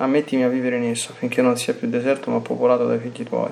[0.00, 3.50] ammettimi a vivere in esso, finché non sia più deserto ma popolato dai figli tuoi.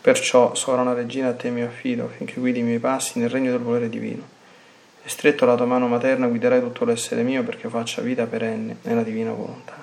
[0.00, 3.60] Perciò, sovrana regina, a te mi affido, finché guidi i miei passi nel regno del
[3.60, 4.22] volere divino.
[5.04, 9.02] E stretto la tua mano materna guiderai tutto l'essere mio perché faccia vita perenne nella
[9.02, 9.74] divina volontà.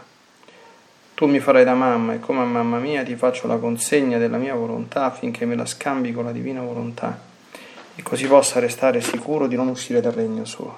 [1.16, 4.38] Tu mi farai da mamma e come a mamma mia ti faccio la consegna della
[4.38, 7.19] mia volontà affinché me la scambi con la divina volontà
[7.95, 10.77] e così possa restare sicuro di non uscire dal regno suo.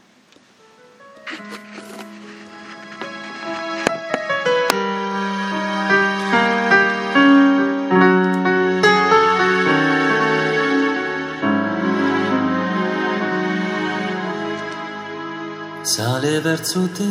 [16.21, 17.09] Sale verso te.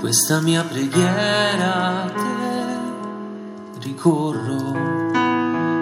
[0.00, 2.26] Questa mia preghiera a te
[3.80, 4.72] ricorro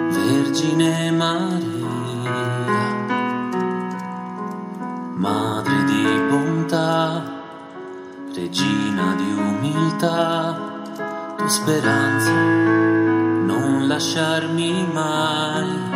[0.09, 2.31] Vergine Maria
[5.15, 7.23] Madre di bontà
[8.33, 10.59] Regina di umiltà
[11.37, 15.86] tu speranza non lasciarmi mai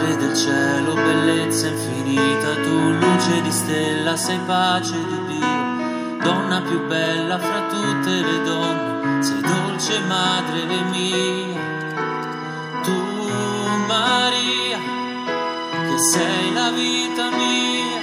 [0.00, 6.86] Madre del cielo, bellezza infinita, tu luce di stella, sei pace di Dio, donna più
[6.86, 11.60] bella fra tutte le donne, sei dolce madre mia.
[12.82, 13.28] Tu
[13.86, 14.78] Maria,
[15.86, 18.00] che sei la vita mia,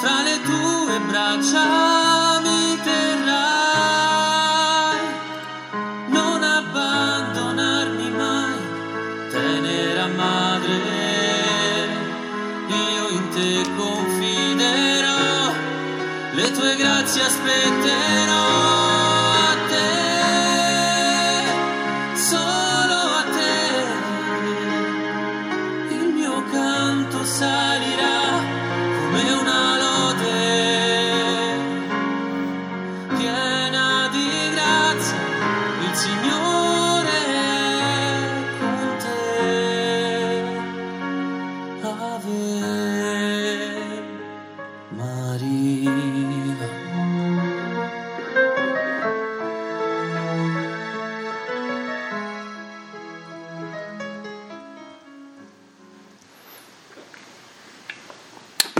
[0.00, 2.05] fra le tue braccia
[17.56, 17.85] grazie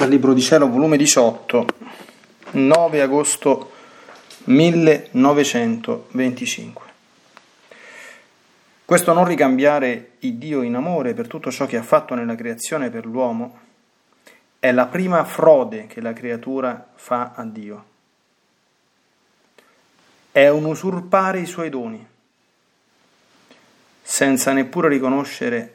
[0.06, 1.67] dal Libro di Cielo, volume 18,
[2.53, 3.72] 9 agosto
[4.44, 6.84] 1925.
[8.84, 12.89] Questo non ricambiare il Dio in amore per tutto ciò che ha fatto nella creazione
[12.89, 13.59] per l'uomo
[14.61, 17.84] è la prima frode che la creatura fa a Dio.
[20.31, 22.06] È un usurpare i suoi doni,
[24.03, 25.75] senza neppure riconoscere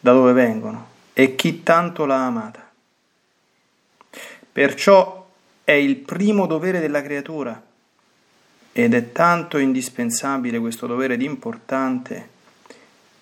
[0.00, 2.63] da dove vengono e chi tanto l'ha amata.
[4.54, 5.28] Perciò
[5.64, 7.60] è il primo dovere della creatura
[8.70, 12.28] ed è tanto indispensabile questo dovere ed importante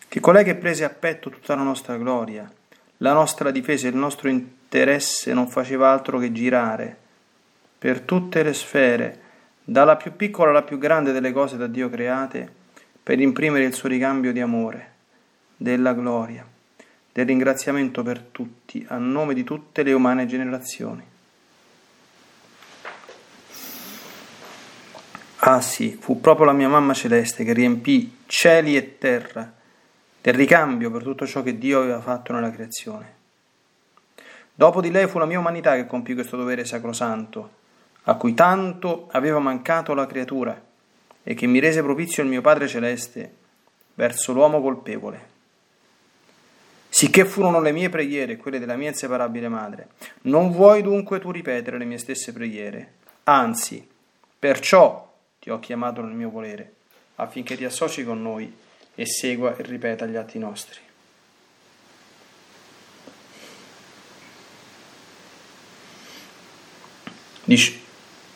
[0.08, 2.52] che colei che prese a petto tutta la nostra gloria,
[2.98, 6.94] la nostra difesa e il nostro interesse non faceva altro che girare
[7.78, 9.20] per tutte le sfere,
[9.64, 12.46] dalla più piccola alla più grande delle cose da Dio create,
[13.02, 14.92] per imprimere il suo ricambio di amore,
[15.56, 16.46] della gloria,
[17.10, 21.08] del ringraziamento per tutti, a nome di tutte le umane generazioni.
[25.52, 29.52] Ah sì, fu proprio la mia mamma celeste che riempì cieli e terra
[30.22, 33.14] del ricambio per tutto ciò che Dio aveva fatto nella creazione.
[34.54, 37.50] Dopo di lei fu la mia umanità che compì questo dovere sacrosanto,
[38.04, 40.58] a cui tanto aveva mancato la creatura,
[41.22, 43.30] e che mi rese propizio il mio Padre celeste
[43.92, 45.28] verso l'uomo colpevole.
[46.88, 49.88] Sicché furono le mie preghiere e quelle della mia inseparabile madre.
[50.22, 52.92] Non vuoi dunque tu ripetere le mie stesse preghiere?
[53.24, 53.86] Anzi,
[54.38, 55.10] perciò
[55.42, 56.72] ti ho chiamato nel mio volere,
[57.16, 58.54] affinché ti associ con noi
[58.94, 60.78] e segua e ripeta gli atti nostri.
[67.42, 67.76] Dic-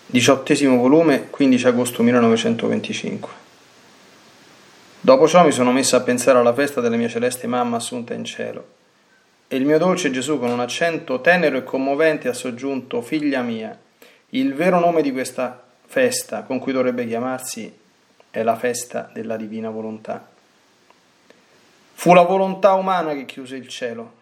[0.06, 3.31] diciottesimo volume, 15 agosto 1925.
[4.99, 8.25] Dopo ciò mi sono messa a pensare alla festa della mia celeste mamma assunta in
[8.25, 8.75] cielo.
[9.47, 13.79] E il mio dolce Gesù con un accento tenero e commovente ha soggiunto, figlia mia,
[14.31, 17.73] il vero nome di questa festa, con cui dovrebbe chiamarsi,
[18.31, 20.29] è la festa della divina volontà.
[21.94, 24.12] Fu la volontà umana che chiuse il cielo,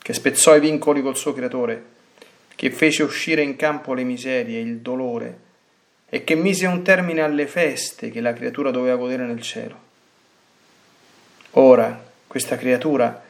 [0.00, 1.84] che spezzò i vincoli col suo creatore,
[2.54, 5.38] che fece uscire in campo le miserie il dolore
[6.08, 9.76] e che mise un termine alle feste che la creatura doveva godere nel cielo.
[11.52, 13.20] Ora, questa creatura,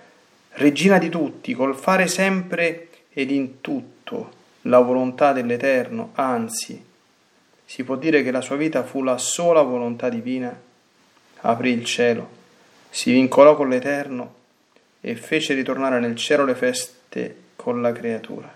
[0.51, 6.91] regina di tutti, col fare sempre ed in tutto la volontà dell'Eterno, anzi,
[7.73, 10.55] si può dire che la sua vita fu la sola volontà divina,
[11.41, 12.29] aprì il cielo
[12.91, 14.35] si vincolò con l'Eterno
[15.01, 18.55] e fece ritornare nel cielo le feste con la creatura.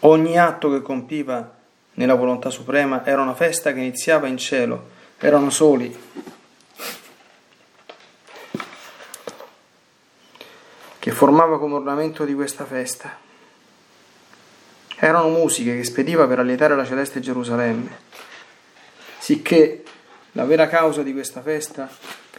[0.00, 1.52] Ogni atto che compiva
[1.94, 6.10] nella volontà suprema era una festa che iniziava in cielo, erano soli.
[11.00, 13.31] che formava come ornamento di questa festa.
[15.04, 17.90] Erano musiche che spediva per allietare la celeste Gerusalemme,
[19.18, 19.82] sicché
[20.30, 21.90] la vera causa di questa festa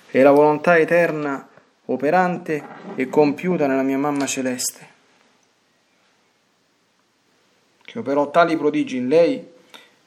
[0.09, 1.45] è la volontà eterna
[1.87, 2.65] operante
[2.95, 4.87] e compiuta nella mia mamma celeste,
[7.83, 9.45] che operò tali prodigi in lei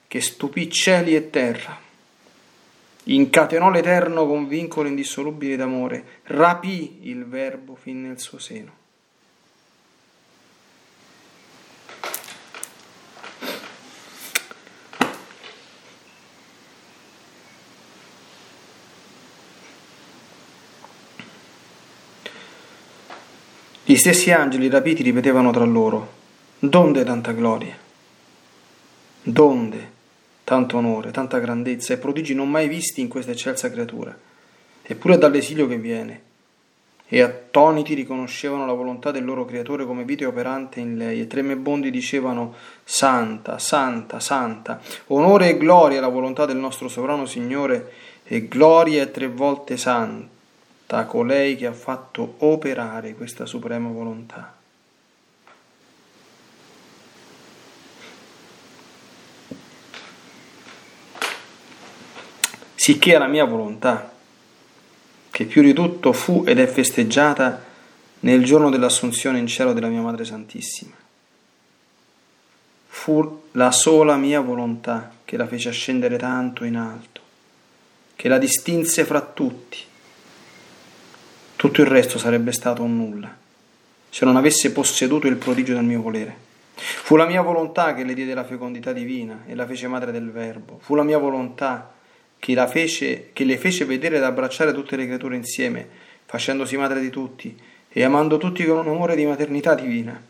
[0.09, 1.79] che stupì cieli e terra,
[3.03, 8.85] incatenò l'Eterno con vincoli indissolubili d'amore, rapì il Verbo fin nel suo seno.
[23.89, 26.15] Gli stessi angeli rapiti ripetevano tra loro,
[26.59, 27.79] donde tanta gloria?
[29.23, 29.91] Donde
[30.43, 34.13] tanto onore, tanta grandezza e prodigi non mai visti in questa eccelsa creatura?
[34.83, 36.23] Eppure dall'esilio che viene.
[37.07, 41.93] E attoniti riconoscevano la volontà del loro creatore come vite operante in lei, e tremebondi
[41.93, 47.93] dicevano Santa, Santa, Santa, onore e gloria alla volontà del nostro sovrano Signore,
[48.25, 50.35] e gloria è tre volte santa
[50.87, 54.55] da colei che ha fatto operare questa suprema volontà.
[62.75, 64.13] Sicché la mia volontà,
[65.33, 67.65] che più di tutto fu ed è festeggiata
[68.21, 70.95] nel giorno dell'assunzione in cielo della mia Madre Santissima.
[72.87, 77.21] Fu la sola mia volontà che la fece ascendere tanto in alto,
[78.15, 79.79] che la distinse fra tutti
[81.67, 83.37] tutto il resto sarebbe stato un nulla,
[84.09, 86.45] se non avesse posseduto il prodigio del mio volere.
[86.77, 90.31] Fu la mia volontà che le diede la fecondità divina e la fece madre del
[90.31, 90.79] Verbo.
[90.81, 91.93] Fu la mia volontà
[92.39, 95.89] che, fece, che le fece vedere ed abbracciare tutte le creature insieme,
[96.25, 97.59] facendosi madre di tutti
[97.89, 100.23] e amando tutti con un amore di maternità divina.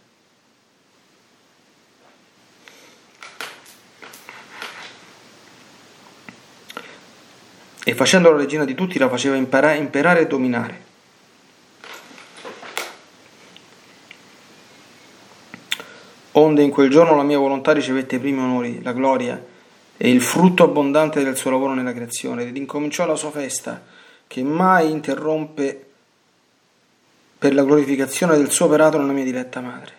[7.84, 10.85] E facendo la regina di tutti la faceva imparare, imperare e dominare.
[16.38, 19.42] Onde in quel giorno la mia volontà ricevette i primi onori, la gloria
[19.96, 23.82] e il frutto abbondante del suo lavoro nella creazione, ed incominciò la sua festa,
[24.26, 25.84] che mai interrompe
[27.38, 29.94] per la glorificazione del suo operato nella mia diretta madre.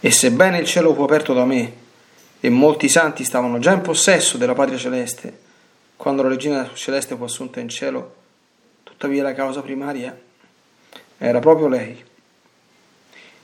[0.00, 1.84] E sebbene il cielo fu aperto da me,
[2.38, 5.44] e molti santi stavano già in possesso della patria celeste,
[5.96, 8.14] quando la regina celeste fu assunta in cielo,
[8.82, 10.16] tuttavia la causa primaria
[11.18, 12.04] era proprio lei,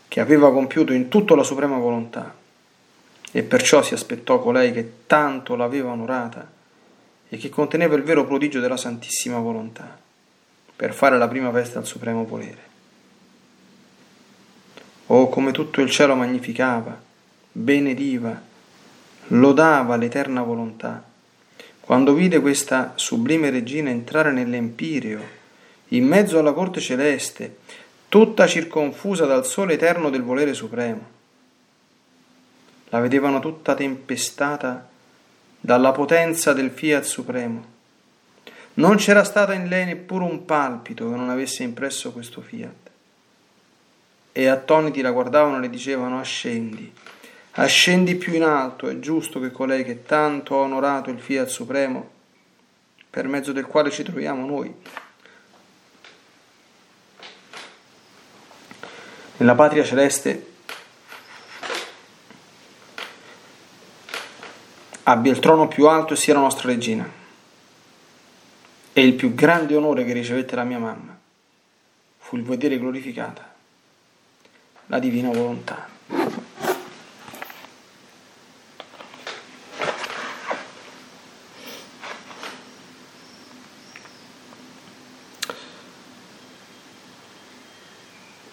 [0.09, 2.35] che aveva compiuto in tutto la suprema volontà,
[3.30, 6.50] e perciò si aspettò colei che tanto l'aveva onorata
[7.28, 9.99] e che conteneva il vero prodigio della santissima volontà,
[10.76, 12.71] per fare la prima festa al supremo volere.
[15.06, 17.00] Oh, come tutto il cielo magnificava,
[17.50, 18.38] benediva,
[19.28, 21.02] lodava l'eterna volontà,
[21.93, 25.21] quando vide questa sublime regina entrare nell'Empireo,
[25.89, 27.59] in mezzo alla corte celeste,
[28.09, 31.07] tutta circonfusa dal sole eterno del volere supremo.
[32.89, 34.89] La vedevano tutta tempestata
[35.61, 37.65] dalla potenza del fiat supremo.
[38.75, 42.91] Non c'era stata in lei neppure un palpito che non avesse impresso questo fiat.
[44.33, 46.91] E attoniti la guardavano e le dicevano ascendi,
[47.54, 52.11] Ascendi più in alto, è giusto che colei che tanto ha onorato il Fiat Supremo
[53.11, 54.75] per mezzo del quale ci troviamo noi.
[59.37, 60.50] Nella patria celeste
[65.02, 67.21] abbia il trono più alto e sia la nostra regina.
[68.94, 71.18] E il più grande onore che ricevette la mia mamma
[72.18, 73.50] fu il vedere glorificata
[74.87, 75.92] la divina volontà.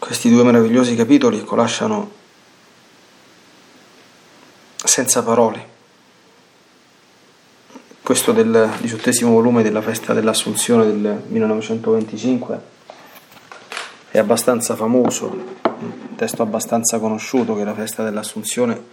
[0.10, 2.10] Questi due meravigliosi capitoli lasciano
[4.76, 5.68] senza parole
[8.02, 12.62] questo del diciottesimo volume della festa dell'Assunzione del 1925
[14.10, 18.84] è abbastanza famoso, un testo abbastanza conosciuto che la festa dell'Assunzione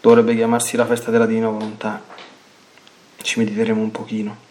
[0.00, 2.00] dovrebbe chiamarsi la festa della Divina Volontà.
[3.16, 4.45] Ci mediteremo un pochino.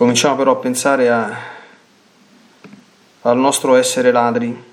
[0.00, 1.38] Cominciamo però a pensare a,
[3.20, 4.64] al nostro essere ladri.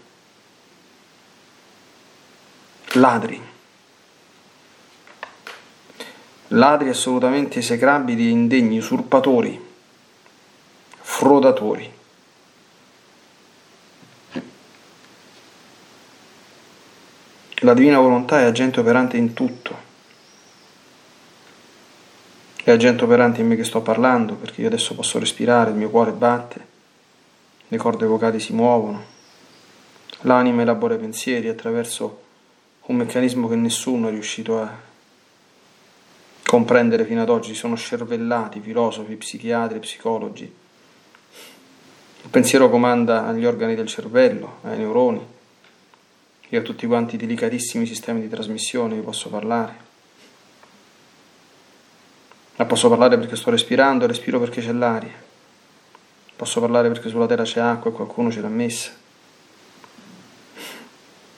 [2.93, 3.48] Ladri
[6.51, 9.62] ladri assolutamente esecrabili e indegni, usurpatori,
[11.01, 11.93] frodatori.
[17.62, 19.87] La divina volontà è agente operante in tutto.
[22.67, 25.89] È agente operante in me che sto parlando, perché io adesso posso respirare, il mio
[25.89, 26.65] cuore batte,
[27.65, 29.01] le corde vocali si muovono,
[30.24, 32.24] l'anima elabora i pensieri attraverso
[32.88, 34.69] un meccanismo che nessuno è riuscito a
[36.45, 40.43] comprendere fino ad oggi, sono scervellati filosofi, psichiatri, psicologi.
[40.43, 45.25] Il pensiero comanda agli organi del cervello, ai neuroni
[46.50, 49.87] e a tutti quanti i delicatissimi sistemi di trasmissione, vi posso parlare.
[52.58, 55.14] Ma posso parlare perché sto respirando, respiro perché c'è l'aria.
[56.36, 58.92] Posso parlare perché sulla terra c'è acqua e qualcuno ce l'ha messa.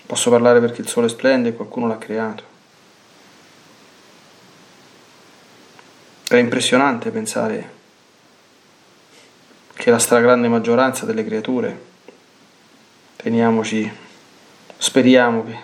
[0.06, 2.44] Posso parlare perché il sole splende e qualcuno l'ha creato.
[6.28, 7.78] È impressionante pensare
[9.74, 11.82] che la stragrande maggioranza delle creature,
[13.16, 13.92] teniamoci,
[14.78, 15.58] speriamo che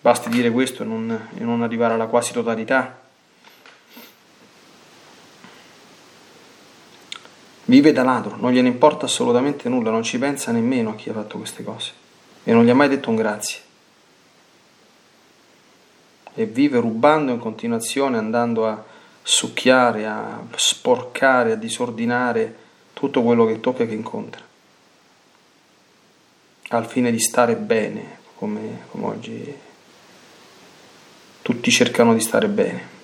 [0.00, 3.05] basti dire questo e non, e non arrivare alla quasi totalità,
[7.66, 11.12] vive da ladro, non gliene importa assolutamente nulla, non ci pensa nemmeno a chi ha
[11.12, 11.92] fatto queste cose
[12.44, 13.60] e non gli ha mai detto un grazie.
[16.34, 18.84] E vive rubando in continuazione, andando a
[19.22, 24.42] succhiare, a sporcare, a disordinare tutto quello che tocca e che incontra,
[26.68, 29.56] al fine di stare bene, come, come oggi
[31.42, 32.95] tutti cercano di stare bene.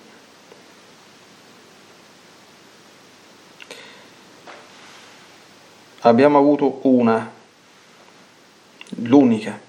[6.05, 7.31] Abbiamo avuto una,
[9.03, 9.59] l'unica,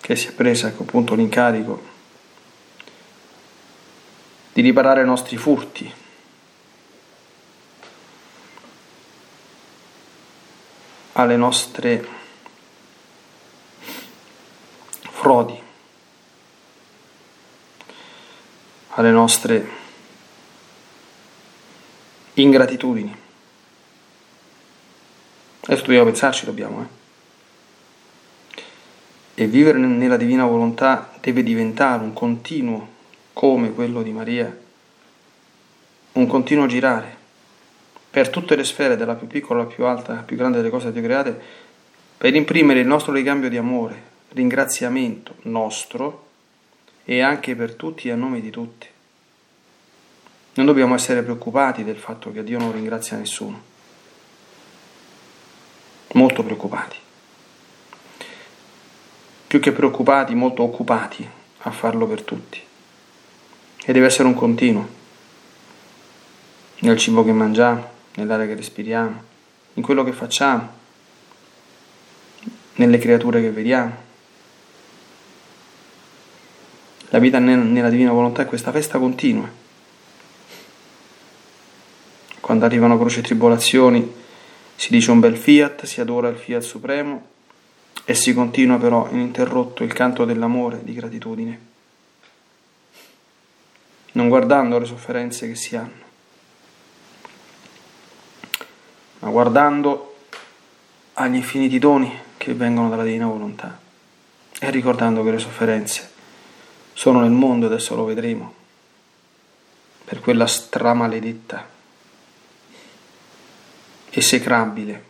[0.00, 1.90] che si è presa appunto l'incarico
[4.52, 6.00] di riparare i nostri furti.
[11.14, 12.08] alle nostre
[15.02, 15.60] frodi,
[18.88, 19.68] alle nostre
[22.34, 23.21] ingratitudini.
[25.64, 26.88] Adesso dobbiamo pensarci, dobbiamo.
[28.54, 28.62] Eh?
[29.42, 32.88] E vivere nella divina volontà deve diventare un continuo
[33.32, 34.54] come quello di Maria,
[36.12, 37.16] un continuo girare
[38.10, 40.86] per tutte le sfere, dalla più piccola alla più alta, alla più grande delle cose
[40.86, 41.40] che Dio create,
[42.18, 46.28] per imprimere il nostro ricambio di amore, ringraziamento nostro
[47.04, 48.86] e anche per tutti a nome di tutti.
[50.54, 53.70] Non dobbiamo essere preoccupati del fatto che Dio non ringrazia nessuno.
[56.12, 56.96] Molto preoccupati.
[59.46, 61.28] Più che preoccupati, molto occupati
[61.64, 62.60] a farlo per tutti
[63.84, 65.00] e deve essere un continuo
[66.80, 69.22] nel cibo che mangiamo, nell'aria che respiriamo,
[69.74, 70.68] in quello che facciamo,
[72.74, 74.10] nelle creature che vediamo.
[77.10, 79.48] La vita nella divina volontà è questa festa continua.
[82.40, 84.20] Quando arrivano croci e tribolazioni
[84.76, 87.26] si dice un bel fiat, si adora il fiat supremo
[88.04, 91.70] e si continua però ininterrotto il canto dell'amore, di gratitudine
[94.12, 96.10] non guardando le sofferenze che si hanno,
[99.20, 100.16] ma guardando
[101.14, 103.78] agli infiniti doni che vengono dalla divina volontà
[104.58, 106.10] e ricordando che le sofferenze
[106.92, 108.54] sono nel mondo, adesso lo vedremo,
[110.04, 111.68] per quella stramaledetta,
[114.12, 115.04] esecrabile,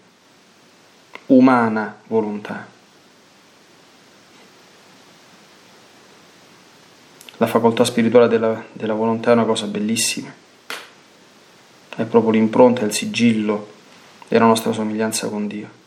[1.27, 2.69] umana volontà.
[7.37, 10.33] La facoltà spirituale della, della volontà è una cosa bellissima,
[11.97, 13.71] è proprio l'impronta, il sigillo
[14.29, 15.81] della nostra somiglianza con Dio.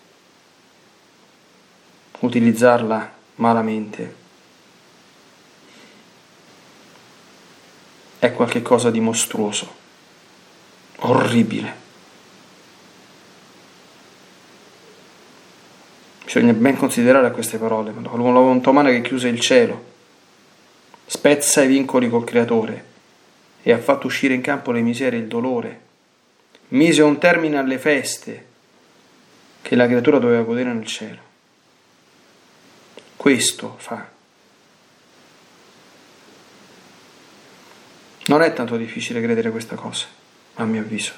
[2.19, 4.15] Utilizzarla malamente
[8.19, 9.73] è qualcosa di mostruoso,
[10.97, 11.83] orribile.
[16.35, 17.93] Bisogna ben considerare queste parole.
[17.93, 19.85] Volontà umana che chiuse il cielo,
[21.05, 22.83] spezza i vincoli col Creatore
[23.63, 25.79] e ha fatto uscire in campo le miserie e il dolore.
[26.69, 28.45] Mise un termine alle feste
[29.61, 31.21] che la creatura doveva godere nel cielo.
[33.15, 34.05] Questo fa.
[38.25, 40.05] Non è tanto difficile credere questa cosa,
[40.55, 41.13] a mio avviso.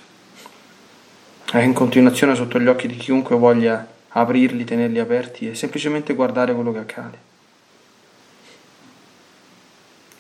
[1.52, 6.54] È in continuazione sotto gli occhi di chiunque voglia aprirli, tenerli aperti e semplicemente guardare
[6.54, 7.18] quello che accade.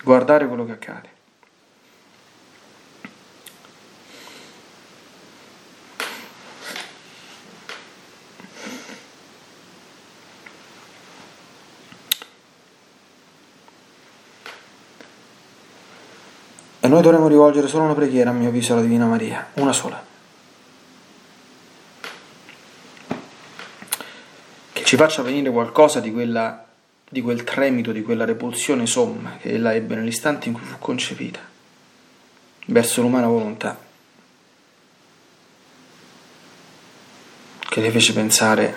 [0.03, 1.15] Guardare quello che accade.
[16.79, 20.06] E noi dovremmo rivolgere solo una preghiera, a mio avviso, alla Divina Maria, una sola.
[24.87, 26.65] Ci faccia venire qualcosa di, quella,
[27.09, 31.41] di quel tremito, di quella repulsione somma che ella ebbe nell'istante in cui fu concepita,
[32.67, 33.77] verso l'umana volontà,
[37.59, 38.75] che le fece pensare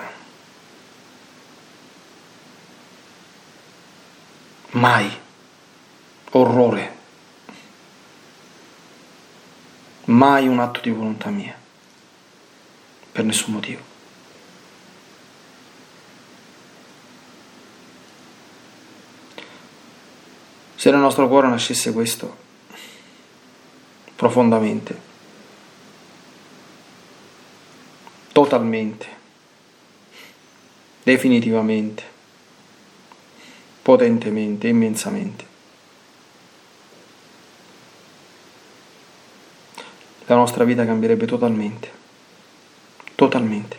[4.71, 5.09] mai
[6.31, 6.97] orrore
[10.07, 11.57] mai un atto di volontà mia,
[13.13, 13.90] per nessun motivo.
[20.81, 22.35] Se nel nostro cuore nascesse questo,
[24.17, 24.99] profondamente,
[28.33, 29.07] totalmente,
[31.03, 32.03] definitivamente,
[33.83, 35.47] potentemente, immensamente,
[40.25, 41.91] la nostra vita cambierebbe totalmente,
[43.17, 43.79] totalmente.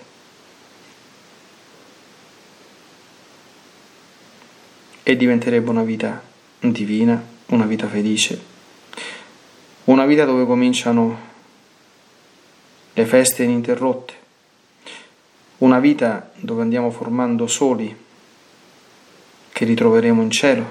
[5.01, 6.29] E diventerebbe una vita
[6.61, 8.39] divina, una vita felice,
[9.85, 11.29] una vita dove cominciano
[12.93, 14.13] le feste ininterrotte,
[15.59, 17.95] una vita dove andiamo formando soli
[19.51, 20.65] che ritroveremo in cielo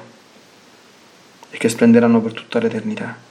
[1.50, 3.29] e che splenderanno per tutta l'eternità.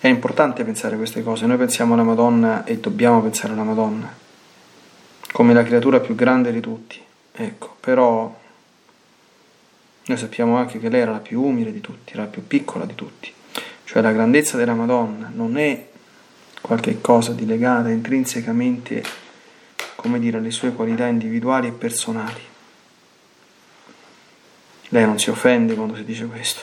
[0.00, 4.10] È importante pensare queste cose, noi pensiamo alla Madonna e dobbiamo pensare alla Madonna
[5.30, 6.98] come la creatura più grande di tutti,
[7.32, 8.34] ecco, però
[10.06, 12.94] noi sappiamo anche che lei era la più umile di tutti, la più piccola di
[12.94, 13.30] tutti,
[13.84, 15.86] cioè la grandezza della Madonna non è
[16.62, 19.04] qualche cosa di legata intrinsecamente,
[19.96, 22.40] come dire, alle sue qualità individuali e personali.
[24.88, 26.62] Lei non si offende quando si dice questo,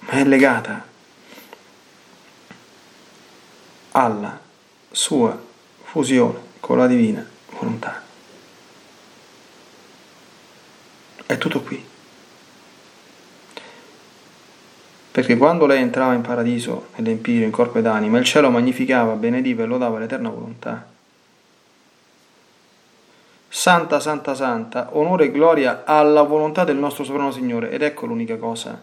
[0.00, 0.94] ma è legata
[3.96, 4.38] alla
[4.90, 5.38] sua
[5.84, 7.26] fusione con la divina
[7.58, 8.02] volontà.
[11.24, 11.82] È tutto qui.
[15.10, 19.62] Perché quando lei entrava in paradiso, nell'empiro, in corpo ed anima, il cielo magnificava, benediva
[19.62, 20.86] e lodava l'eterna volontà.
[23.48, 27.70] Santa, santa, santa, onore e gloria alla volontà del nostro sovrano Signore.
[27.70, 28.78] Ed ecco l'unica cosa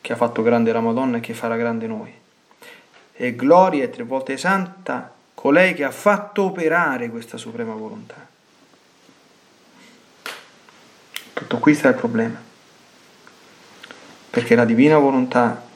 [0.00, 2.21] che ha fatto grande la Madonna e che farà grande noi
[3.14, 8.28] e gloria e tre volte santa colei che ha fatto operare questa suprema volontà.
[11.32, 12.40] Tutto qui sta il problema,
[14.30, 15.66] perché la divina volontà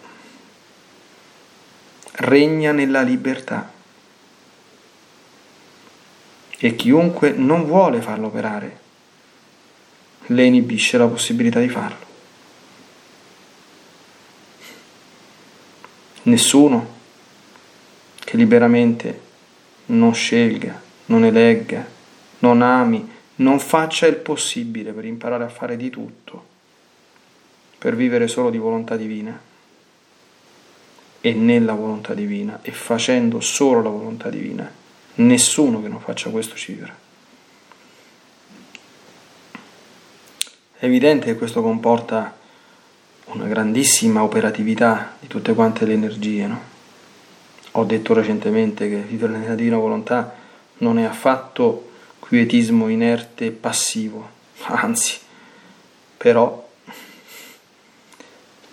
[2.13, 3.73] regna nella libertà
[6.59, 8.85] e chiunque non vuole farlo operare
[10.27, 12.05] le inibisce la possibilità di farlo.
[16.23, 16.95] Nessuno
[18.27, 19.21] che liberamente
[19.87, 21.87] non scelga, non elegga,
[22.41, 26.45] non ami, non faccia il possibile per imparare a fare di tutto,
[27.79, 29.41] per vivere solo di volontà divina
[31.21, 34.69] e nella volontà divina e facendo solo la volontà divina.
[35.15, 36.97] Nessuno che non faccia questo ci vivrà.
[40.79, 42.37] È evidente che questo comporta
[43.27, 46.47] una grandissima operatività di tutte quante le energie.
[46.49, 46.75] No?
[47.79, 50.35] Ho detto recentemente che vivere nella divina volontà
[50.79, 54.29] non è affatto quietismo inerte e passivo,
[54.65, 55.19] anzi,
[56.17, 56.67] però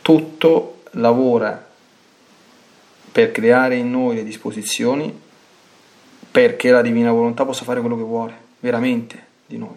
[0.01, 1.69] tutto lavora
[3.11, 5.21] per creare in noi le disposizioni
[6.31, 9.75] perché la divina volontà possa fare quello che vuole, veramente, di noi.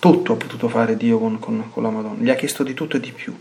[0.00, 2.96] Tutto ha potuto fare Dio con, con, con la Madonna, gli ha chiesto di tutto
[2.96, 3.36] e di più.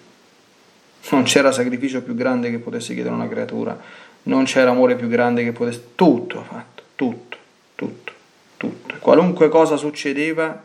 [1.09, 3.79] Non c'era sacrificio più grande che potesse chiedere una creatura,
[4.23, 5.89] non c'era amore più grande che potesse...
[5.95, 7.37] Tutto ha fatto, tutto,
[7.75, 8.11] tutto,
[8.57, 8.95] tutto.
[8.99, 10.63] Qualunque cosa succedeva,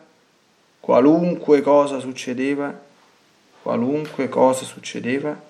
[0.80, 2.76] qualunque cosa succedeva,
[3.62, 5.40] qualunque cosa succedeva,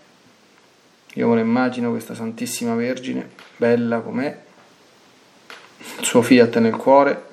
[1.14, 4.38] io me lo immagino questa Santissima Vergine, bella com'è,
[5.98, 7.30] il suo fiat nel cuore,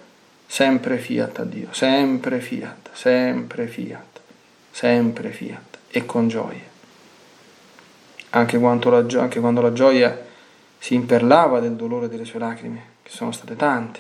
[0.48, 4.19] sempre fiat a Dio, sempre fiat, sempre fiat,
[4.72, 6.69] sempre fiat e con gioia.
[8.32, 10.26] Anche, la gio- anche quando la gioia
[10.78, 14.00] si imperlava del dolore delle sue lacrime, che sono state tante,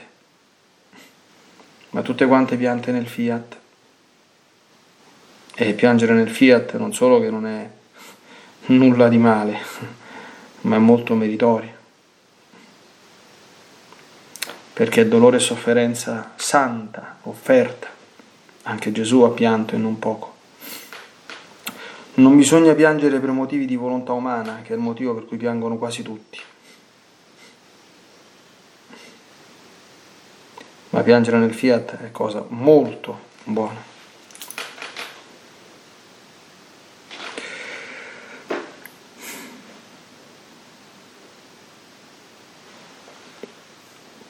[1.91, 3.57] ma tutte quante piante nel fiat.
[5.55, 7.69] E piangere nel fiat non solo che non è
[8.67, 9.57] nulla di male,
[10.61, 11.77] ma è molto meritorio
[14.79, 17.87] perché è dolore e sofferenza santa, offerta.
[18.63, 20.28] Anche Gesù ha pianto e non poco.
[22.19, 25.77] Non bisogna piangere per motivi di volontà umana, che è il motivo per cui piangono
[25.77, 26.37] quasi tutti.
[30.89, 33.81] Ma piangere nel fiat è cosa molto buona.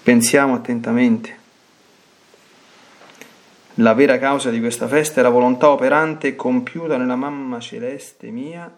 [0.03, 1.38] Pensiamo attentamente.
[3.79, 8.29] La vera causa di questa festa è la volontà operante e compiuta nella mamma celeste
[8.29, 8.69] mia,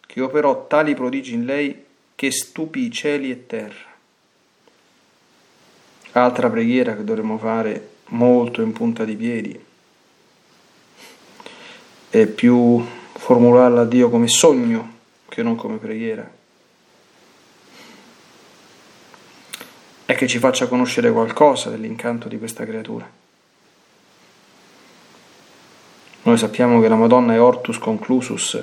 [0.00, 3.94] che operò tali prodigi in lei che stupì cieli e terra.
[6.12, 9.64] Altra preghiera che dovremmo fare molto in punta di piedi
[12.08, 12.82] è più
[13.14, 14.94] formularla a Dio come sogno
[15.28, 16.34] che non come preghiera.
[20.06, 23.25] è che ci faccia conoscere qualcosa dell'incanto di questa creatura.
[26.26, 28.60] Noi sappiamo che la Madonna è hortus conclusus,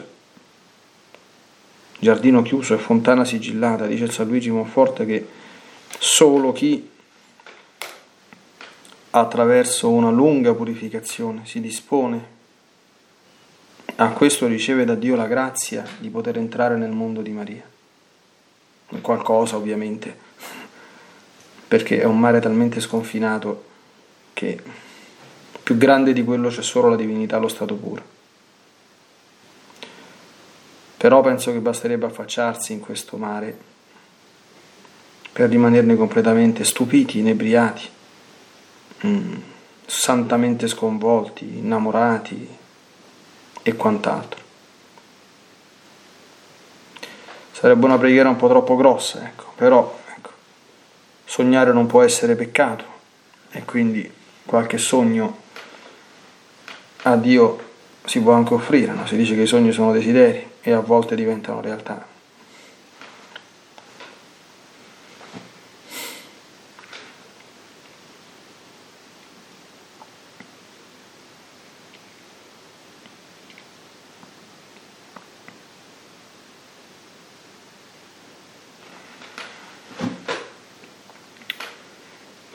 [1.97, 5.25] giardino chiuso e fontana sigillata, dice San Luigi Monforte che
[5.97, 6.89] solo chi
[9.11, 12.31] attraverso una lunga purificazione si dispone
[13.95, 17.63] a questo riceve da Dio la grazia di poter entrare nel mondo di Maria.
[18.99, 20.17] Qualcosa ovviamente
[21.65, 23.63] perché è un mare talmente sconfinato
[24.33, 24.91] che
[25.63, 28.03] più grande di quello c'è solo la divinità, lo stato puro.
[30.97, 33.57] Però penso che basterebbe affacciarsi in questo mare
[35.31, 37.89] per rimanerne completamente stupiti, inebriati,
[39.05, 39.35] mm,
[39.85, 42.47] santamente sconvolti, innamorati
[43.63, 44.41] e quant'altro.
[47.51, 50.01] Sarebbe una preghiera un po' troppo grossa, ecco, però
[51.25, 52.85] sognare non può essere peccato
[53.49, 54.07] e quindi
[54.45, 55.42] qualche sogno
[57.03, 57.71] a Dio
[58.05, 59.05] si può anche offrire, no?
[59.05, 62.11] si dice che i sogni sono desideri e a volte diventano realtà.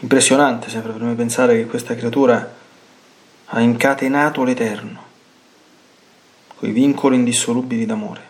[0.00, 2.57] Impressionante sempre per me pensare che questa creatura
[3.58, 5.02] ha incatenato l'Eterno,
[6.58, 8.26] coi vincoli indissolubili d'amore.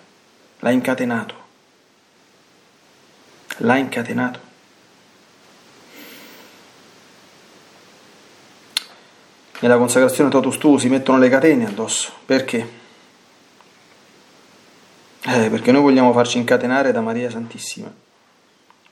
[0.61, 1.35] L'ha incatenato.
[3.59, 4.41] L'ha incatenato.
[9.61, 12.11] Nella consacrazione totus tu si mettono le catene addosso.
[12.25, 12.77] Perché?
[15.21, 17.93] Eh, perché noi vogliamo farci incatenare da Maria Santissima.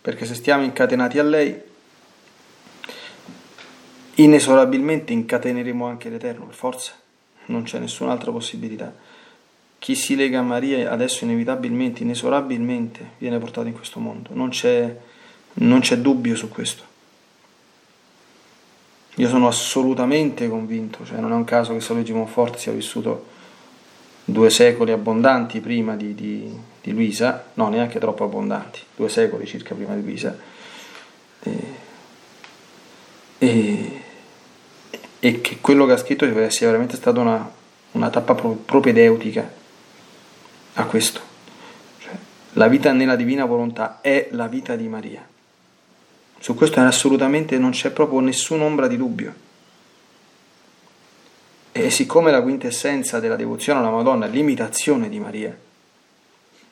[0.02, 1.74] Perché se stiamo incatenati a lei,
[4.16, 6.92] inesorabilmente incateneremo anche l'Eterno, per forza,
[7.46, 8.92] non c'è nessun'altra possibilità.
[9.78, 14.96] Chi si lega a Maria adesso inevitabilmente, inesorabilmente viene portato in questo mondo, non c'è,
[15.54, 16.94] non c'è dubbio su questo.
[19.18, 23.34] Io sono assolutamente convinto, cioè non è un caso che San Luigi Monforte sia vissuto
[24.24, 26.52] due secoli abbondanti prima di, di,
[26.82, 30.36] di Luisa, no neanche troppo abbondanti, due secoli circa prima di Luisa,
[31.40, 31.74] e,
[33.38, 33.95] e,
[35.18, 37.50] e che quello che ha scritto sia veramente stata una,
[37.92, 39.50] una tappa propedeutica
[40.74, 41.20] a questo.
[41.98, 42.12] Cioè,
[42.52, 45.26] la vita nella divina volontà è la vita di Maria.
[46.38, 49.34] Su questo assolutamente non c'è proprio nessun'ombra di dubbio.
[51.72, 55.56] E siccome la quintessenza della devozione alla Madonna è l'imitazione di Maria,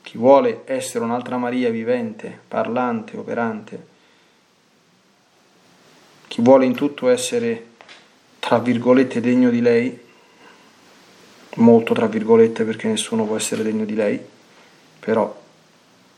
[0.02, 3.86] chi vuole essere un'altra Maria vivente, parlante, operante,
[6.28, 7.66] chi vuole in tutto essere,
[8.44, 9.98] tra virgolette, degno di lei,
[11.54, 14.20] molto tra virgolette perché nessuno può essere degno di lei,
[15.00, 15.34] però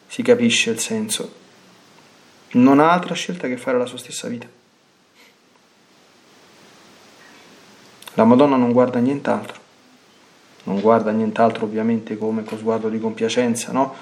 [0.09, 1.33] si capisce il senso,
[2.55, 4.49] non ha altra scelta che fare la sua stessa vita.
[8.15, 9.61] La Madonna non guarda nient'altro,
[10.65, 13.95] non guarda nient'altro ovviamente come con sguardo di compiacenza, no?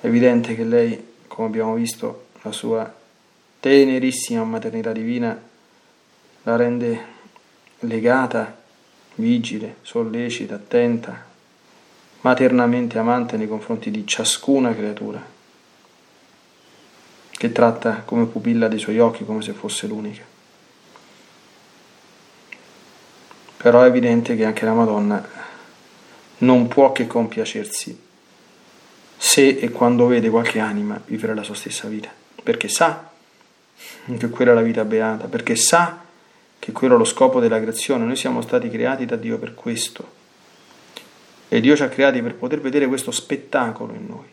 [0.00, 2.92] È evidente che lei, come abbiamo visto, la sua
[3.60, 5.40] tenerissima maternità divina
[6.42, 7.16] la rende
[7.80, 8.56] legata,
[9.16, 11.26] vigile, sollecita, attenta,
[12.20, 15.24] maternamente amante nei confronti di ciascuna creatura,
[17.30, 20.36] che tratta come pupilla dei suoi occhi come se fosse l'unica.
[23.58, 25.28] però è evidente che anche la Madonna
[26.38, 28.06] non può che compiacersi
[29.16, 32.08] se e quando vede qualche anima vivere la sua stessa vita,
[32.42, 33.10] perché sa
[34.16, 36.04] che quella è la vita beata, perché sa
[36.58, 40.16] che quello è lo scopo della creazione, noi siamo stati creati da Dio per questo
[41.48, 44.26] e Dio ci ha creati per poter vedere questo spettacolo in noi,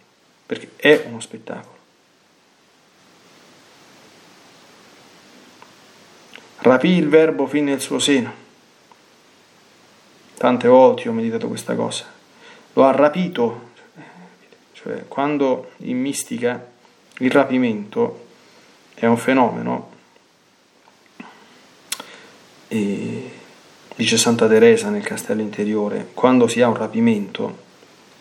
[0.45, 1.73] perché è uno spettacolo.
[6.57, 8.43] Rapì il verbo fin nel suo seno
[10.37, 12.05] Tante volte ho meditato questa cosa.
[12.73, 13.71] Lo ha rapito,
[14.73, 16.71] cioè quando in mistica
[17.19, 18.27] il rapimento
[18.93, 19.91] è un fenomeno,
[22.67, 23.31] e
[23.95, 27.63] dice Santa Teresa nel castello interiore, quando si ha un rapimento,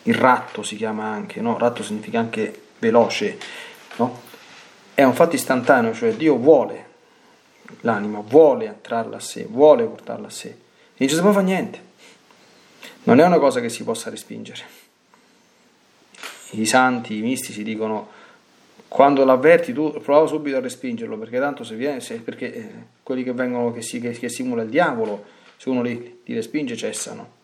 [0.02, 1.58] il ratto si chiama anche, no?
[1.58, 3.38] ratto significa anche veloce,
[3.96, 4.20] no?
[4.94, 6.92] è un fatto istantaneo, cioè Dio vuole
[7.80, 10.48] l'anima, vuole attrarla a sé, vuole portarla a sé,
[10.96, 11.92] e non si può fare niente.
[13.04, 14.62] Non è una cosa che si possa respingere.
[16.50, 18.08] I santi, i mistici dicono
[18.88, 22.70] quando l'avverti tu prova subito a respingerlo perché tanto se viene, se, perché eh,
[23.02, 25.24] quelli che vengono che, si, che, che, simula il diavolo,
[25.56, 27.42] se uno li, li, respinge cessano.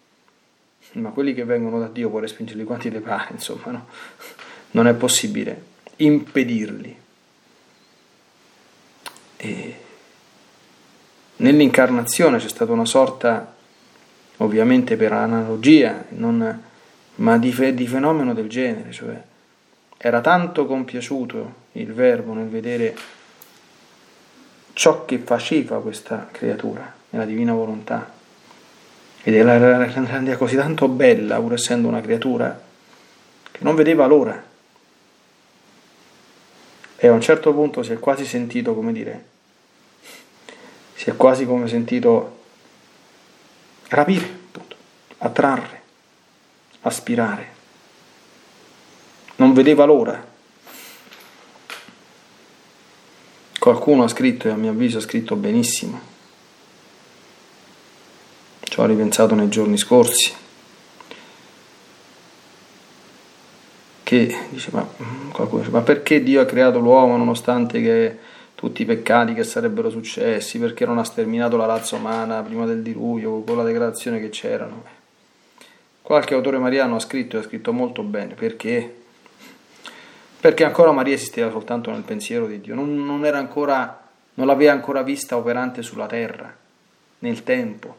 [0.93, 3.87] Ma quelli che vengono da Dio può respingerli quanti le pare, insomma, no?
[4.73, 6.97] Non è possibile impedirli.
[9.37, 9.75] E
[11.37, 13.55] nell'incarnazione c'è stata una sorta
[14.39, 16.63] ovviamente per analogia, non,
[17.17, 19.23] ma di, fe, di fenomeno del genere, cioè
[20.03, 22.97] era tanto compiaciuto il verbo nel vedere
[24.73, 28.13] ciò che faceva questa creatura nella divina volontà
[29.23, 32.59] ed la rendeva così tanto bella pur essendo una creatura
[33.51, 34.43] che non vedeva l'ora
[36.97, 39.25] e a un certo punto si è quasi sentito come dire
[40.95, 42.39] si è quasi come sentito
[43.89, 44.77] rapire, appunto,
[45.19, 45.83] attrarre,
[46.83, 47.50] aspirare.
[49.41, 50.23] Non vedeva l'ora.
[53.59, 55.99] Qualcuno ha scritto, e a mio avviso ha scritto benissimo,
[58.61, 60.35] ci ho ripensato nei giorni scorsi,
[64.03, 64.87] che dice, ma,
[65.33, 68.19] qualcuno dice, ma perché Dio ha creato l'uomo nonostante che
[68.55, 72.83] tutti i peccati che sarebbero successi, perché non ha sterminato la razza umana prima del
[72.83, 74.85] diluvio, con la degradazione che c'erano.
[76.03, 78.97] Qualche autore mariano ha scritto e ha scritto molto bene, perché?
[80.41, 85.03] Perché ancora Maria esisteva soltanto nel pensiero di Dio, non, non, ancora, non l'aveva ancora
[85.03, 86.55] vista operante sulla terra,
[87.19, 87.97] nel tempo.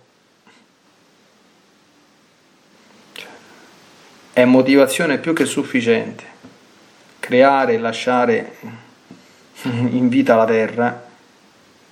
[4.34, 6.23] È motivazione più che sufficiente
[7.19, 8.56] creare e lasciare
[9.62, 11.10] in vita la Terra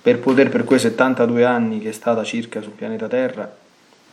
[0.02, 3.54] per poter per quei 72 anni che è stata circa sul pianeta Terra,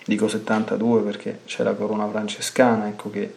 [0.05, 3.33] dico 72 perché c'è la corona francescana, ecco che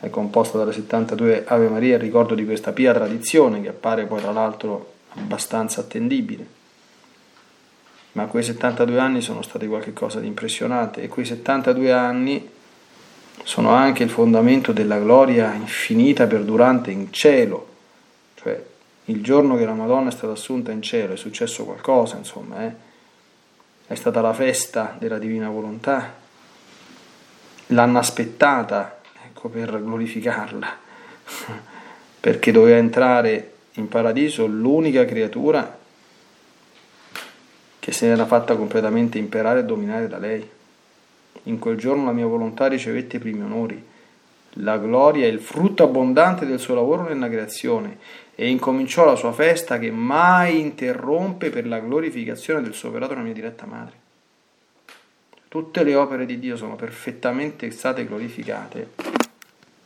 [0.00, 4.20] è composta dalle 72 Ave Maria, il ricordo di questa pia tradizione che appare poi
[4.20, 6.56] tra l'altro abbastanza attendibile.
[8.12, 12.50] Ma quei 72 anni sono stati qualcosa di impressionante e quei 72 anni
[13.42, 17.66] sono anche il fondamento della gloria infinita perdurante in cielo,
[18.34, 18.62] cioè
[19.06, 22.72] il giorno che la Madonna è stata assunta in cielo è successo qualcosa, insomma, eh?
[23.86, 26.14] è stata la festa della divina volontà,
[27.68, 28.97] l'hanno aspettata
[29.38, 30.78] ecco, per glorificarla,
[32.20, 35.78] perché doveva entrare in paradiso l'unica creatura
[37.78, 40.46] che se n'era fatta completamente imperare e dominare da lei.
[41.44, 43.82] In quel giorno la mia volontà ricevette i primi onori,
[44.54, 47.98] la gloria e il frutto abbondante del suo lavoro nella creazione
[48.34, 53.24] e incominciò la sua festa che mai interrompe per la glorificazione del suo operato nella
[53.24, 54.06] mia diretta madre.
[55.48, 59.18] Tutte le opere di Dio sono perfettamente state glorificate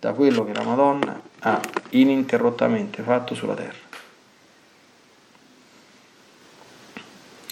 [0.02, 1.60] da quello che la Madonna ha
[1.90, 3.78] ininterrottamente fatto sulla terra.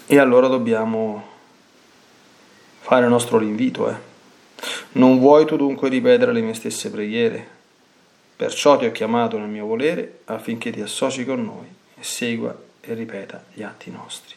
[0.05, 1.25] E allora dobbiamo
[2.81, 3.89] fare il nostro rinvito.
[3.89, 3.95] Eh.
[4.95, 7.47] Non vuoi tu dunque ripetere le mie stesse preghiere?
[8.35, 12.95] Perciò ti ho chiamato nel mio volere affinché ti associ con noi e segua e
[12.95, 14.35] ripeta gli atti nostri.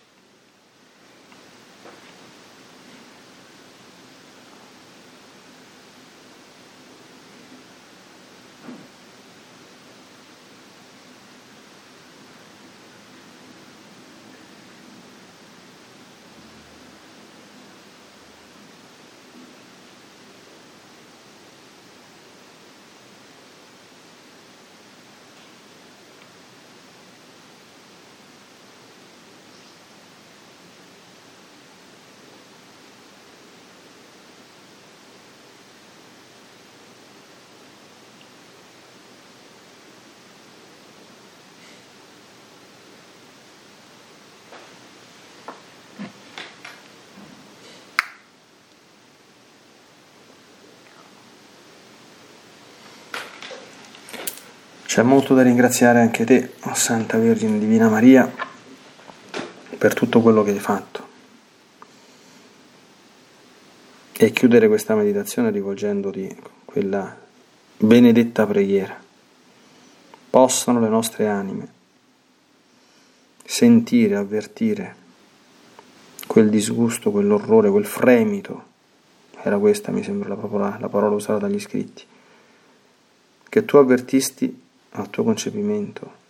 [54.94, 58.32] C'è molto da ringraziare anche te, oh Santa Vergine Divina Maria,
[59.76, 61.08] per tutto quello che hai fatto.
[64.12, 67.18] E chiudere questa meditazione rivolgendoti quella
[67.76, 68.96] benedetta preghiera.
[70.30, 71.68] Possano le nostre anime
[73.44, 74.96] sentire, avvertire
[76.28, 78.64] quel disgusto, quell'orrore, quel fremito.
[79.42, 82.04] Era questa, mi sembra, la parola, la parola usata dagli scritti.
[83.50, 84.62] Che tu avvertisti
[84.94, 86.22] al tuo concepimento,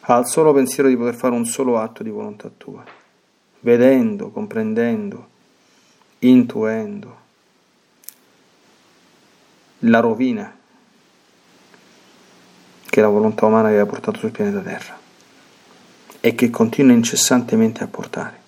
[0.00, 2.84] al solo pensiero di poter fare un solo atto di volontà tua,
[3.60, 5.28] vedendo, comprendendo,
[6.20, 7.18] intuendo
[9.84, 10.56] la rovina
[12.84, 14.98] che la volontà umana aveva portato sul pianeta Terra
[16.20, 18.38] e che continua incessantemente a portare.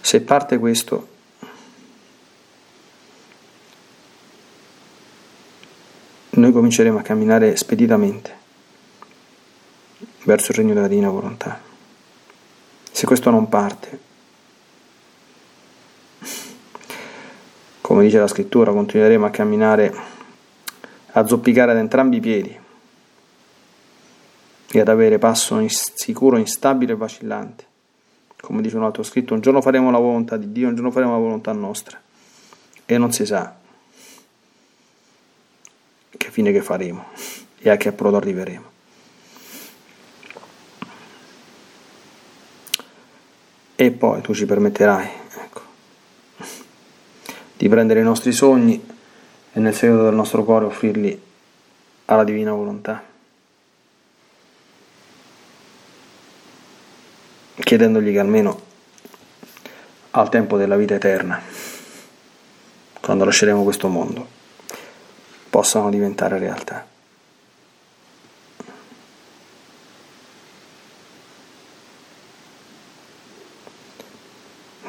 [0.00, 1.14] Se parte questo
[6.40, 8.44] noi cominceremo a camminare speditamente
[10.24, 11.60] verso il regno della divina volontà.
[12.90, 13.98] Se questo non parte,
[17.80, 19.94] come dice la scrittura, continueremo a camminare,
[21.12, 22.58] a zoppicare ad entrambi i piedi
[24.72, 27.64] e ad avere passo insicuro, instabile e vacillante.
[28.40, 31.12] Come dice un altro scritto, un giorno faremo la volontà di Dio, un giorno faremo
[31.12, 32.00] la volontà nostra.
[32.84, 33.64] E non si sa
[36.36, 37.06] fine che faremo
[37.60, 38.70] e a che approdo arriveremo.
[43.74, 45.60] E poi tu ci permetterai ecco,
[47.56, 48.86] di prendere i nostri sogni
[49.50, 51.18] e nel segreto del nostro cuore offrirli
[52.04, 53.02] alla divina volontà,
[57.54, 58.60] chiedendogli che almeno
[60.10, 61.40] al tempo della vita eterna,
[63.00, 64.35] quando lasceremo questo mondo,
[65.56, 66.84] possano diventare realtà.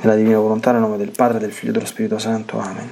[0.01, 2.59] Nella divina volontà, nel nome del Padre, del Figlio e dello Spirito Santo.
[2.59, 2.91] Amen.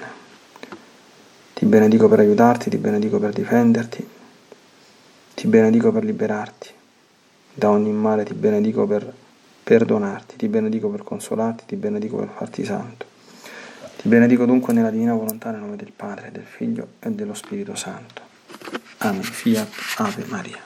[1.54, 4.10] Ti benedico per aiutarti, ti benedico per difenderti,
[5.34, 6.70] ti benedico per liberarti
[7.54, 9.14] da ogni male, ti benedico per
[9.64, 13.15] perdonarti, ti benedico per consolarti, ti benedico per farti santo.
[14.06, 18.22] Benedico dunque nella divina volontà nel nome del Padre, del Figlio e dello Spirito Santo.
[19.00, 19.24] Amen.
[19.24, 20.65] Fiat Ave Maria.